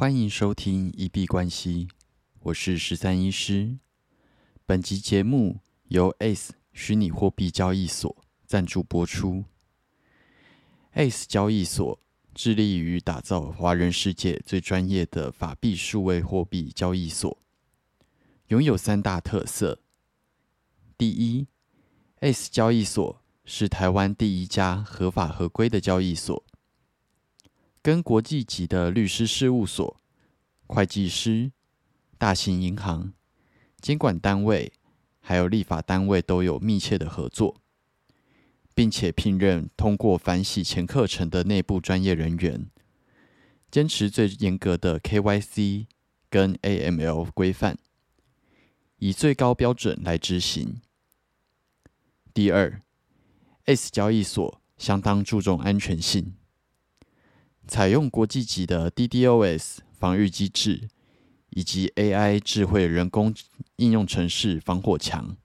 [0.00, 1.86] 欢迎收听一币关系，
[2.44, 3.76] 我是十三医师。
[4.64, 8.16] 本集节目由 ACE 虚拟货币交易所
[8.46, 9.44] 赞助播出。
[10.94, 12.00] ACE 交易所
[12.34, 17.36] 致力于打造华人世界最专业的法币数位货币交易所，
[18.46, 19.80] 拥有三大特色：
[20.96, 21.46] 第一
[22.20, 26.42] ，ACE 交易所是台湾第一家合法合规的交易所。
[27.82, 30.00] 跟国际级的律师事务所、
[30.66, 31.52] 会计师、
[32.18, 33.14] 大型银行、
[33.80, 34.72] 监管单位，
[35.20, 37.62] 还有立法单位都有密切的合作，
[38.74, 42.66] 并且聘任通过反洗钱课程的内部专业人员，
[43.70, 45.86] 坚持最严格的 KYC
[46.28, 47.78] 跟 AML 规范，
[48.98, 50.82] 以最高标准来执行。
[52.34, 52.82] 第二
[53.64, 56.34] ，S 交易所相当注重安全性。
[57.70, 60.88] 采用国际级的 DDoS 防御机制，
[61.50, 63.32] 以及 AI 智慧人工
[63.76, 65.36] 应用程式防火墙，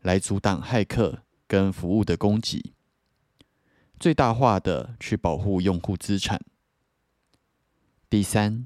[0.00, 2.72] 来阻挡骇客跟服务的攻击，
[3.98, 6.40] 最大化的去保护用户资产。
[8.08, 8.64] 第三，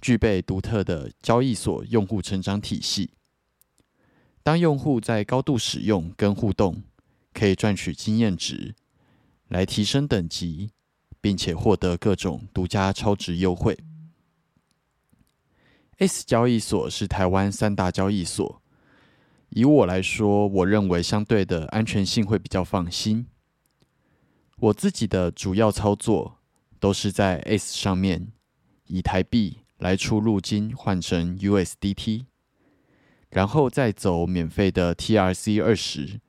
[0.00, 3.10] 具备独特的交易所用户成长体系。
[4.44, 6.84] 当用户在高度使用跟互动，
[7.32, 8.76] 可以赚取经验值，
[9.48, 10.70] 来提升等级。
[11.24, 13.78] 并且获得各种独家超值优惠。
[15.96, 18.60] S 交易所是台湾三大交易所，
[19.48, 23.26] 以我来说，我认为相对的安全性会比较放心。
[24.58, 26.40] 我自己的主要操作
[26.78, 28.30] 都是在 S 上面
[28.88, 32.26] 以台币来出入金换成 USDT，
[33.30, 36.20] 然后再走免费的 TRC 二十。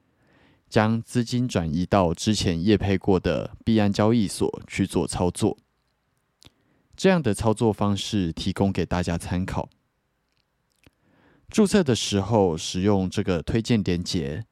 [0.76, 5.58] 将资金转移到之前业配过的币安交易所去做操作，
[6.98, 9.70] 这样的操作方式提供给大家参考。
[11.48, 14.46] 注册的时候使用这个推荐连结，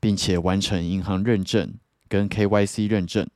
[0.00, 1.74] 并且完成银行认证
[2.08, 3.28] 跟 KYC 认证，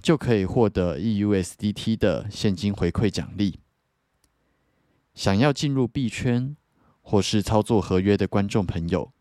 [0.00, 3.58] 就可以获得 EUSDT 的现金回馈奖励。
[5.14, 6.56] 想要进入币圈
[7.02, 9.11] 或是操作合约的观众朋友。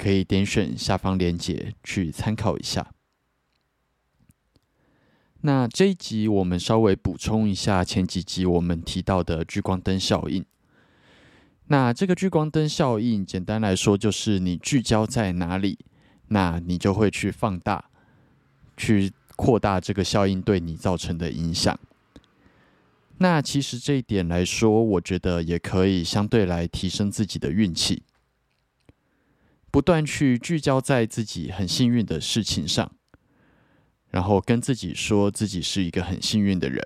[0.00, 2.94] 可以点选下方链接去参考一下。
[5.42, 10.42] 那这一集我们稍微补充一下前几集我们提到的聚光灯效应。
[11.66, 15.78] 那这个聚光灯效应，简单来说就是你聚焦在哪里，
[16.28, 17.90] 那你就会去放大、
[18.78, 21.78] 去扩大这个效应对你造成的影响。
[23.18, 28.02] 那其实这一点来说，我觉得也可以相对来提升自己的运气。
[29.70, 32.90] 不断去聚焦在自己很幸运的事情上，
[34.10, 36.84] 然后跟自己说自己是一个很幸运的人，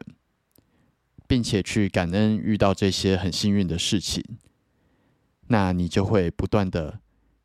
[1.26, 4.22] 并且去感恩遇到这些很幸运的事情，
[5.48, 7.00] 那你就会不断的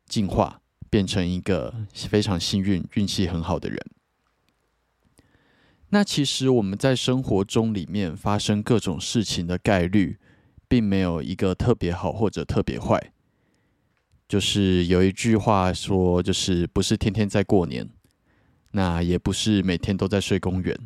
[0.06, 3.78] 进化，变成一个非常幸运、运气很好的人。
[5.92, 10.18] 那其实我们在生活中里面发生各种事情的概率，
[10.68, 13.12] 并没有一个特别好或者特别坏。
[14.30, 17.90] 就是有一句话说，就是不是天天在过年，
[18.70, 20.78] 那也不是每天都在睡公园。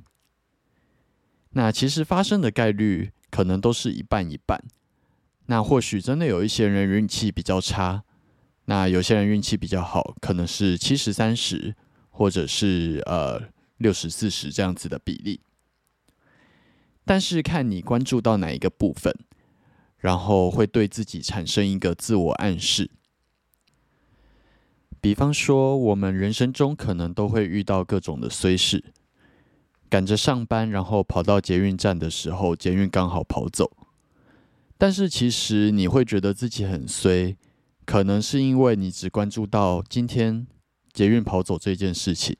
[1.50, 4.64] 那其实发生的概率可能都是一半一半。
[5.44, 8.04] 那或许真的有一些人运气比较差，
[8.64, 11.76] 那有些人运气比较好，可能是七十三十，
[12.08, 13.38] 或者是呃
[13.76, 15.42] 六十四十这样子的比例。
[17.04, 19.14] 但是看你关注到哪一个部分，
[19.98, 22.90] 然后会对自己产生一个自我暗示。
[25.04, 28.82] 比方说，我们人生中可能都会遇到各种的衰事，
[29.90, 33.70] 赶着上班，然后跑到捷运站的时候，捷运刚好跑走。
[34.78, 37.36] 但是其实你会觉得自己很衰，
[37.84, 40.46] 可能是因为你只关注到今天
[40.94, 42.34] 捷运跑走这件事情，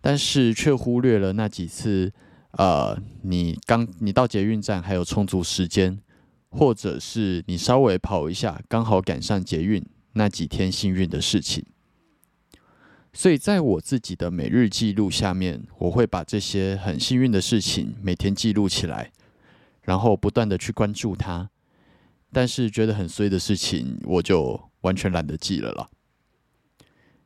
[0.00, 2.12] 但是却忽略了那几次，
[2.58, 6.00] 呃，你刚你到捷运站还有充足时间，
[6.50, 9.80] 或者是你稍微跑一下，刚好赶上捷运
[10.14, 11.64] 那几天幸运的事情。
[13.18, 19.10] 所以，在我自己的每日记录下面，我会把这些很幸运的事情每天记录起来，
[19.80, 21.48] 然后不断的去关注它。
[22.30, 25.88] 但是觉得很衰的事情，我就完全懒得记了啦。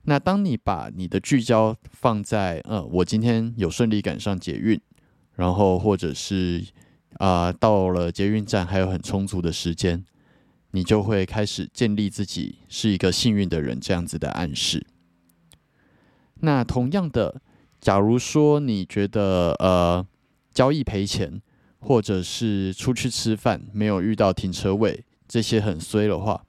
[0.03, 4.81] 那当你把你的聚焦放在，呃，我今天有顺利赶上捷运，
[5.35, 6.65] 然后或者是
[7.15, 10.05] 啊到了捷运站还有很充足的时间，
[10.71, 14.87] 你就会开始建立自己是一个幸运的人这样子的暗示。
[16.41, 17.41] 那同样的，
[17.81, 20.07] 假如说你觉得呃
[20.53, 21.41] 交易赔钱，
[21.79, 26.45] 或者是出去吃饭没有遇到停车位，这些很衰的话，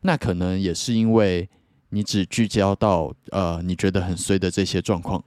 [0.00, 1.48] 那可能也是因为
[1.90, 5.22] 你只聚焦到呃你觉得很衰的这些状况，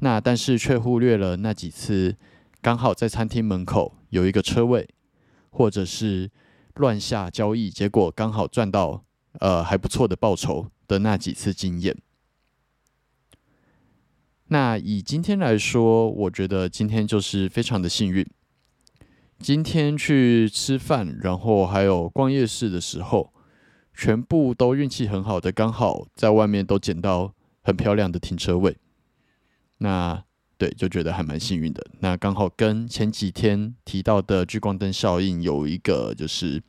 [0.00, 2.16] 那但是却忽略了那几次
[2.60, 4.88] 刚好在餐厅门口有一个车位，
[5.50, 6.30] 或者是
[6.74, 9.04] 乱下交易，结果刚好赚到
[9.40, 11.96] 呃还不错的报酬的那几次经验。
[14.52, 18.22] 那以今天来说，我觉得今天就是非常的幸运。
[19.38, 23.32] 今天去吃饭，然后还有逛夜市的时候，
[23.94, 27.32] 全部都运气很好的，刚好在外面都捡到
[27.62, 28.76] 很漂亮的停车位。
[29.78, 30.22] 那
[30.58, 31.82] 对，就觉得还蛮幸运的。
[32.00, 36.62] 那刚好跟前几天提到的聚光灯效应有一个就是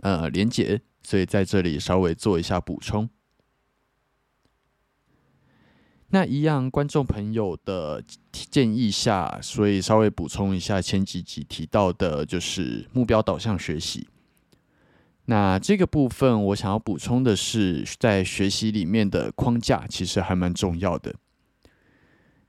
[0.00, 3.10] 呃连接，所以在这里稍微做一下补充。
[6.10, 8.02] 那一样，观众朋友的
[8.32, 14.08] 建议下，所以稍微补充一下前几集提到的，就是目标导向学习。
[15.26, 21.14] 那这个部分，我想要补充的是，在学习里面的框架其实还蛮重要的。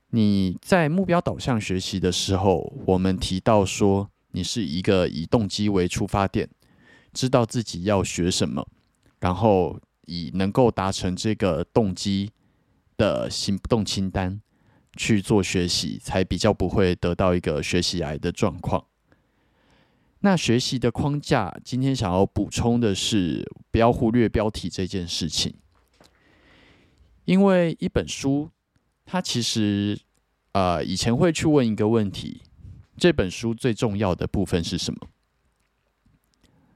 [0.08, 6.48] 你在目标导向学习的时候，我们提到说，你是一个以动机为出发点，
[7.12, 8.66] 知道自己要学什么，
[9.20, 12.30] 然后以能够达成这个动机。
[13.00, 14.42] 的行动清单
[14.94, 18.84] 去做学习，才比较不会得到一个学习癌的状况。
[20.18, 25.54] 那学习的框架，今天想要补充的是，不要忽略标题这件事情。
[27.24, 28.50] 因为一本书，
[29.06, 29.98] 它其实
[30.52, 32.42] 呃以前会去问一个问题：
[32.98, 35.08] 这本书最重要的部分是什么？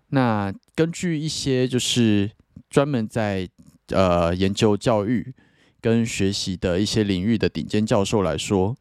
[0.09, 2.31] 那根据一些就是
[2.71, 3.47] 专门在
[3.89, 5.35] 呃研究教育。
[5.85, 8.75] 跟学习的一些领域的顶尖教授来说，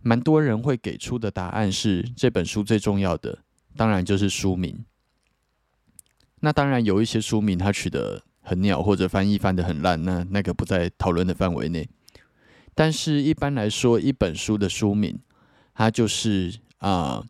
[0.00, 3.40] 蛮多人会给出的答案是这本书最重要的，
[3.76, 4.84] 当然就是书名。
[6.38, 11.88] 那当然有一些书名它取得很鸟，或者翻译翻的很烂，那那个不在讨论的范围内。
[12.72, 15.18] 但是一般来说，一本书的书名，
[15.74, 17.26] 它就是啊，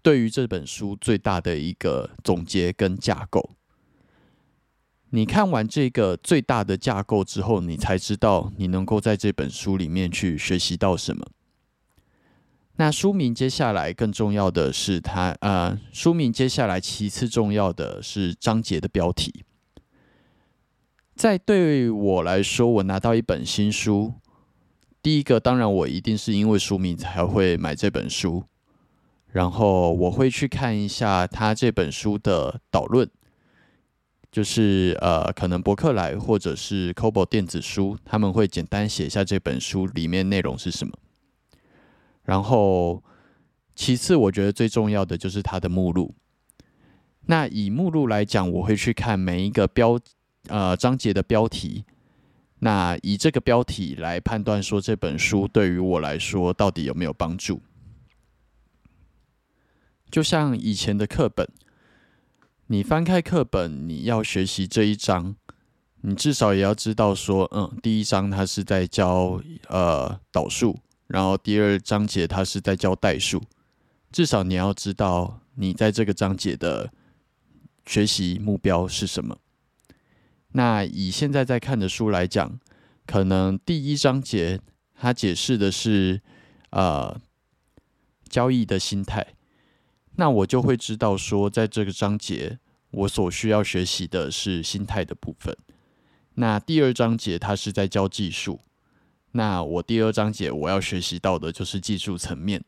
[0.00, 3.50] 对于这本书最大的一个总结跟架构。
[5.14, 11.24] 你看完这个最大的架构之后，你才知道你能够在这本书里面去学习到什么。
[12.78, 19.44] 那书名接下来更重要的是它，呃，书名接下来其次重要的是章节的标题。
[21.14, 24.14] 在对我来说，我拿到一本新书，
[25.00, 28.42] 第一个当然我一定是因为书名才会买这本书，
[29.28, 33.08] 然后我会去看一下他这本书的导论。
[34.34, 40.92] 就是呃，可能博客来或者是 Kobo 电子书，他们会简单写下这本书里面内容是什么。
[42.24, 43.00] 然后，
[43.76, 46.16] 其次我觉得最重要的就是它的目录。
[47.26, 50.00] 那以目录来讲，我会去看每一个标
[50.48, 51.84] 呃章节的标题，
[52.58, 57.62] 那以这个标题来判断说这本书对于我来说到底有没有帮助。
[60.10, 61.48] 就像以前的课本。
[62.74, 65.36] 你翻开课本，你要学习这一章，
[66.00, 73.40] 你至少也要知道说，嗯，第一章它是在教呃导数，然后第二章节它是在教代数，
[74.10, 76.90] 至少你要知道你在这个章节的
[77.86, 79.38] 学习目标是什么。
[80.50, 82.58] 那以现在在看的书来讲，
[83.06, 84.60] 可能第一章节
[84.96, 86.20] 它解释的是
[86.70, 87.20] 呃
[88.28, 89.24] 交易的心态。
[90.16, 92.58] 那我就会知道说，在这个章节，
[92.94, 95.56] 我所需要学习的是心态的部分。
[96.34, 98.60] 那第二章节它是在教技术，
[99.32, 102.64] 那我第二章节我要学习到的就是技术层面。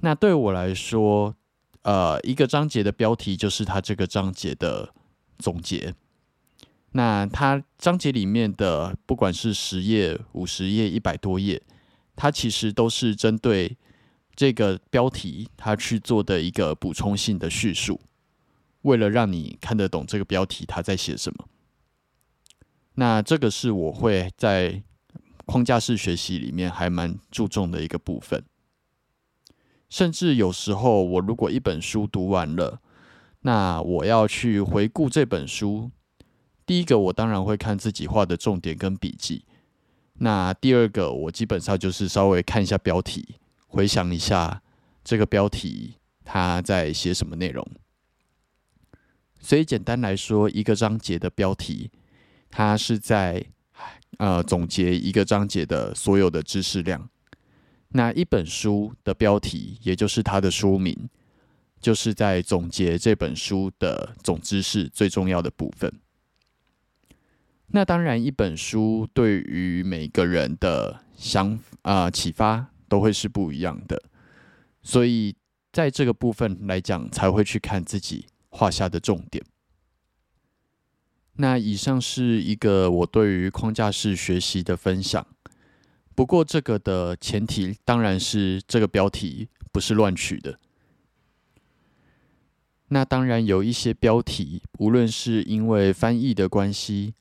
[0.00, 1.34] 那对我来说，
[1.82, 4.94] 呃，一个章节的标题就是它这个章节的
[5.38, 5.94] 总结。
[6.92, 11.62] 那它章节里面的不管是十页、五十页、一百多页，
[12.14, 13.76] 它其实都是针对。
[14.36, 18.00] 这个标题，它去做的一个补充性的叙述，
[18.82, 21.48] 为了让你看得懂这个标题他在写什么。
[22.94, 24.82] 那这个是我会在
[25.46, 28.44] 框架式学习里面还蛮注重的一个部分。
[29.88, 32.80] 甚至有时候，我如果一本书读完了，
[33.40, 35.90] 那我要去回顾这本书，
[36.66, 39.44] 第一个我当然会看自己画的重点跟笔记。
[40.14, 43.36] 那第二个，我基本上就是稍微看一下标题。
[43.68, 44.62] 回想一下
[45.04, 45.94] 这个标题，
[46.24, 47.66] 它在写什么内容？
[49.40, 51.90] 所以简单来说，一个章节的标题，
[52.50, 53.44] 它是在
[54.18, 57.08] 呃总结一个章节的所有的知识量。
[57.90, 61.08] 那一本书的标题，也就是它的书名，
[61.80, 65.90] 就是在总结这本书的总知识最重要的部分。
[67.68, 74.02] 那当然，一本书对于每个人的想啊启发都会是不一样的，
[74.82, 75.36] 所以
[75.72, 78.26] 在这个部分来讲，才会去看自己
[78.58, 79.44] 画下的重点。
[81.34, 85.24] 那以上是一个我对于框架式学习的分享，
[86.16, 90.58] 不过这个的前提当然是这个标题不是乱取的。
[92.88, 97.14] 那当然有一些标题，无论是因为翻译的关系。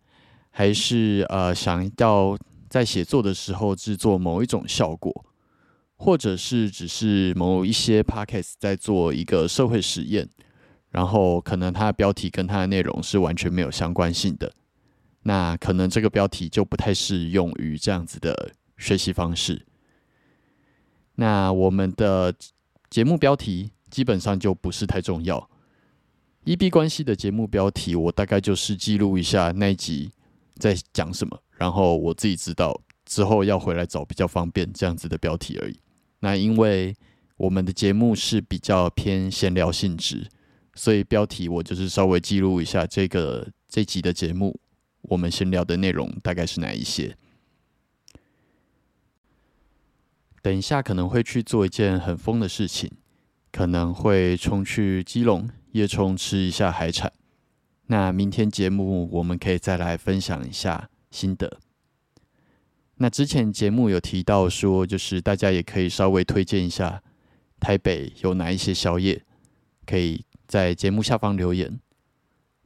[0.59, 2.35] 还是呃，想要
[2.67, 5.23] 在写作的时候制作某一种效果，
[5.97, 10.27] 或者是只是某一些 podcast 在做一个社会实验，
[10.97, 14.51] 然后可能它的标题跟它的内容是完全没有相关性的，
[15.21, 19.63] 那可能这个标题就不太适用于这样子的学习方式。
[21.13, 22.33] 那我们的
[22.89, 25.47] 节目标题基本上就不是太重要。
[26.45, 30.09] E B 关系的节目标题，我大概就是记录一下那一集。
[30.57, 31.39] 在讲什么？
[31.59, 32.75] 然后我自己知道
[33.05, 35.79] 之后要回来找比较方便这样子的标题而已。
[36.21, 36.95] 那因为
[37.35, 40.27] 我们的节目是比较偏闲聊性质，
[40.77, 44.57] 所以标题我就是稍微记录一下这个这集的节目，
[45.01, 47.17] 我们闲聊的内容大概是哪一些。
[50.41, 52.89] 等一下可能会去做一件很疯的事情，
[53.51, 57.11] 可能会冲去基隆夜冲吃一下海产。
[57.87, 61.59] 那明天节目我们可以再来分享一下心得。
[62.97, 67.01] 那之前节目有提到说，就是大家也可以稍微推荐一下
[67.59, 69.23] 台北有哪一些宵夜，
[69.85, 71.79] 可以在节目下方留言。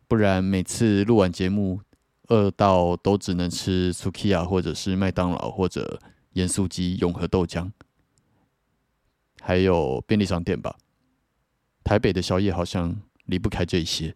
[0.08, 1.82] 不然每次录完节目
[2.28, 6.02] 饿到都只能吃 Sukiya 或者是麦当劳或者
[6.34, 7.72] 盐酥鸡、永和豆浆，
[9.42, 10.78] 还有便利商店吧。
[11.84, 14.16] 台北的宵夜好像离不开这些。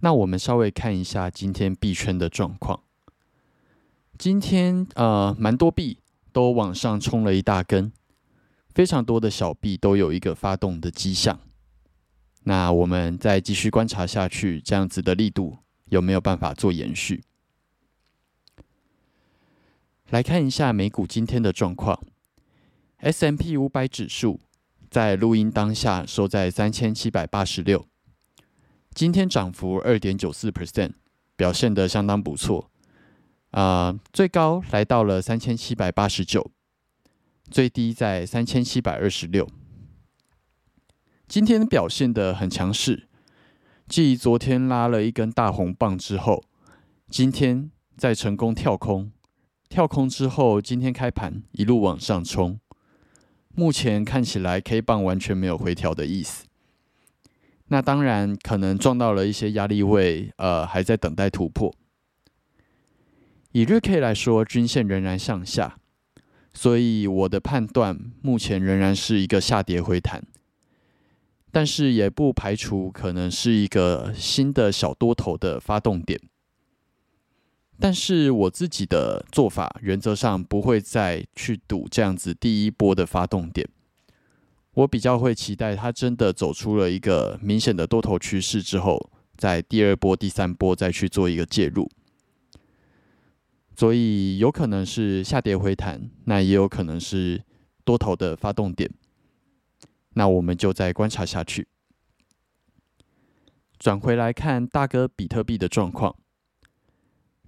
[0.00, 2.84] 那我们稍微看一下今天币圈的状况。
[4.16, 5.98] 今天呃，蛮多币
[6.32, 7.92] 都往上冲了一大根，
[8.78, 11.40] 非常多的小币都有一个发动的迹象。
[12.44, 17.24] 那我们再继续观察下去，这样子的力度有没有办法做延续？
[20.10, 22.00] 来看一下美股今天的状况
[22.98, 24.38] ，S M P 五百指数
[24.88, 27.84] 在录音当下收在三千七百八十六。
[28.94, 30.92] 今天涨幅二点九四 percent，
[31.34, 32.70] 表现的相当不错，
[33.50, 36.52] 啊，最高来到了三千七百八十九，
[37.50, 39.48] 最低在三千七百二十六。
[41.26, 43.08] 今天表现的很强势，
[43.86, 46.42] 继昨天拉了一根大红棒之后，
[47.08, 49.10] 今天再成功跳空，
[49.68, 52.60] 跳空之后，今天开盘一路往上冲，
[53.54, 56.46] 目前看起来 K 棒完全没有回调的意思。
[57.68, 61.74] 那当然可能撞到了一些压力位，呃，还在等待突破。
[63.52, 65.77] 以日 K 来说，均线仍然向下，
[66.58, 70.20] 所以我的判断目前仍然是一个下跌回弹，
[71.52, 76.20] 但是也不排除可能是一个新的小多头的发动点。
[77.78, 83.64] 但是我自己的做法，原则上不会再去赌这样子第一波的发动点。
[84.74, 91.88] 我比较会期待它真的走出了一个明显的多头趋势之后，在第二波、第三波再去做一个介入，
[93.78, 97.44] 所以有可能是下跌回弹，那也有可能是
[97.84, 98.90] 多头的发动点，
[100.14, 101.68] 那我们就再观察下去。
[103.78, 106.16] 转回来看大哥比特币的状况，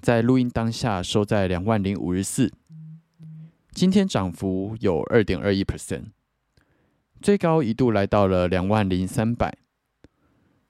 [0.00, 2.52] 在录音当下收在两万零五十四，
[3.72, 6.12] 今天涨幅有二点二一 percent。
[7.20, 9.58] 最高一度来到了两万零三百，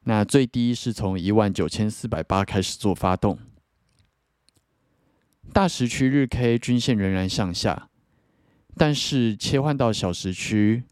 [0.04, 3.38] 那最低是从一万九千四百八开始做发动。
[5.52, 7.90] 大时区日 K 均线仍然向下，
[8.76, 10.84] 但是切换到小时区，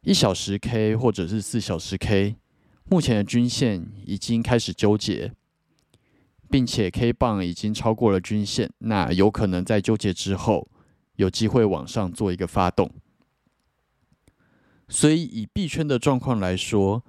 [0.00, 2.36] 一小时 K 或者是四小时 K，
[2.84, 5.32] 目前的均线已经开始纠结，
[6.48, 10.68] 并且 K 棒已经超过了均线，那有可能在纠结之后，
[11.16, 12.90] 有机会往上做一个发动。
[14.88, 17.04] 所以以币圈的状况来说，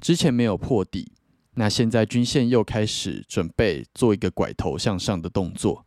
[0.00, 1.12] 之前没有破底，
[1.54, 5.84] 那现在均线又开始准备做一个拐头向上的动作，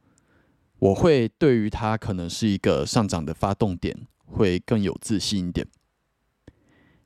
[0.82, 5.68] 我会对于它可能是一个上涨的发动点，会更有自信一点。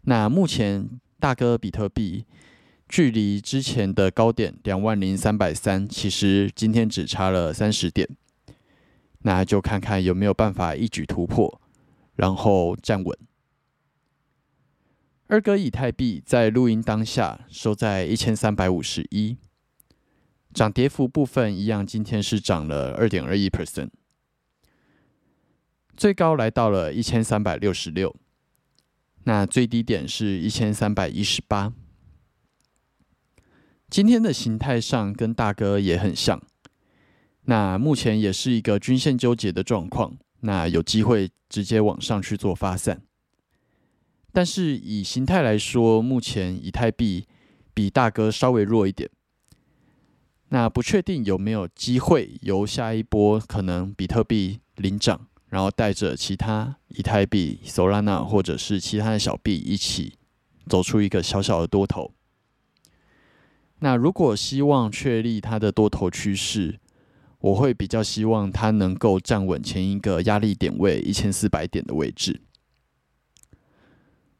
[0.04, 0.90] 那目前
[1.20, 2.26] 大哥比特币
[2.88, 8.08] 距离之前的高点两万零三百三，其实今天只差了三十点。
[9.24, 11.60] 那就看看有没有办法一举突破，
[12.16, 13.18] 然后站稳。
[15.28, 19.36] 二哥以太币在录音当下收在一千三百五十一，
[20.56, 23.90] 涨跌幅部分一样，今天是涨了二点二一 percent，
[25.98, 28.16] 最高来到了一千三百六十六，
[29.26, 31.74] 那最低点是一千三百一十八。
[33.90, 36.42] 今天的形态上跟大哥也很像，
[37.42, 43.02] 那目前也是一个均线纠结的状况，那有机会直接往上去做发散。
[44.32, 47.28] 但是以形态来说，目前以太币
[47.74, 49.10] 比大哥稍微弱一点。
[50.50, 60.14] 那不确定有没有机会由下一波可能比特币领涨，然后带着其他以太币、Solana 或者是其他的小币一起
[60.68, 62.12] 走出一个小小的多头。
[63.80, 66.80] 那如果希望确立它的多头趋势，
[67.40, 72.42] 我会比较希望它能够站稳前一个压力点位一千四百点的位置。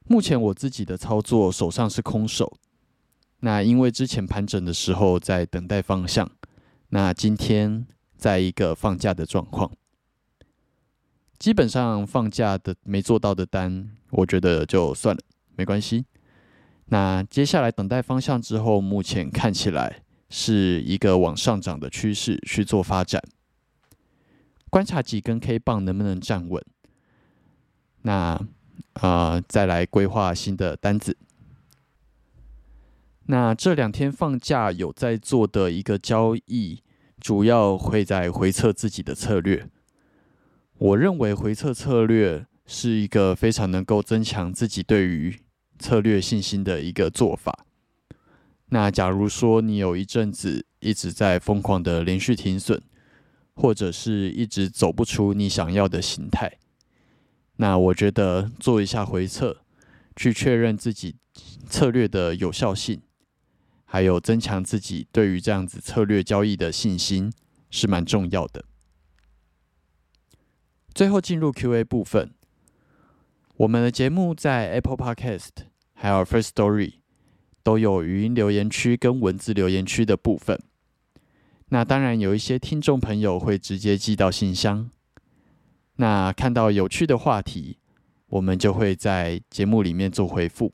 [0.08, 2.58] 目前我自己的操作手上是空手，
[3.46, 6.28] 那因为之前盘整的时候在等待方向，
[6.90, 7.86] 那今天
[8.18, 9.72] 在一个放假的状况，
[11.38, 15.22] 基本上放假的没做到的单，我觉得就算了，
[15.56, 16.06] 没关系。
[16.86, 23.22] 那接下来等待方向之后，目前看起来是一个往上涨的趋势去做发展，
[24.72, 26.66] 观察几根 K 棒能不能站稳。
[28.02, 28.42] 那。
[29.02, 31.18] 啊，再来规划新的单子。
[33.28, 36.84] 那这两天放假有在做的一个交易，
[37.20, 39.68] 主要会在回测自己的策略。
[40.78, 45.40] 我认为回测策略是一个非常能够增强自己对于
[45.80, 47.66] 策略信心的一个做法。
[48.70, 52.82] 那假如说你有一阵子一直在疯狂的连续停损，
[53.56, 56.60] 或者是一直走不出你想要的形态。
[57.58, 59.62] 那我觉得做一下回测，
[60.16, 61.16] 去确认自己
[61.68, 63.02] 策略的有效性，
[63.86, 67.32] 还有增强自己对于这样子策略交易的信心，
[67.70, 68.66] 是蛮重要的。
[70.94, 72.34] 最后进入 Q&A 部分，
[73.58, 75.50] 我们的节目在 Apple Podcast
[75.94, 76.96] 还有 First Story
[77.64, 80.62] 都有语音留言区跟文字留言区的部分。
[81.70, 84.90] 那当然有一些听众朋友会直接寄到信箱。
[85.98, 87.80] 那看到有趣的话题，
[88.28, 90.74] 我们就会在节目里面做回复。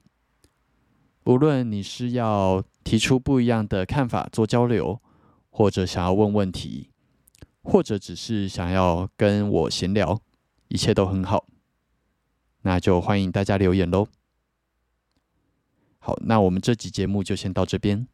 [1.23, 5.01] 无论你是要提出不一样的看法做交流，
[5.49, 6.89] 或者想要问问题，
[7.61, 10.19] 或者只是想要跟我闲聊，
[10.67, 11.45] 一切都很好。
[12.63, 14.07] 那就欢迎大家留言喽。
[15.99, 18.07] 好，那我们这集节目就先到这边。